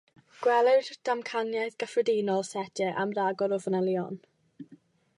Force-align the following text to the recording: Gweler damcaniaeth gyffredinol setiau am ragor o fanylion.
Gweler 0.45 0.87
damcaniaeth 1.09 1.77
gyffredinol 1.85 2.43
setiau 2.51 2.99
am 3.05 3.15
ragor 3.21 3.57
o 3.59 3.61
fanylion. 3.67 4.23